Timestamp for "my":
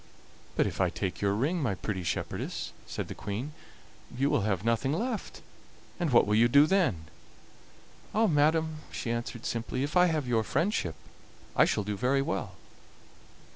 1.61-1.75